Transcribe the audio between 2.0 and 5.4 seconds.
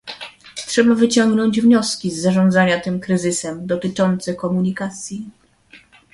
z zarządzania tym kryzysem dotyczące komunikacji